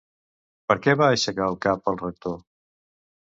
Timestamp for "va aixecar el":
1.01-1.59